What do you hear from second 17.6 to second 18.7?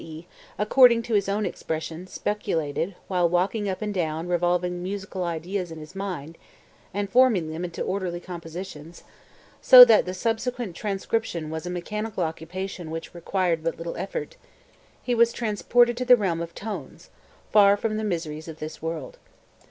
from the miseries of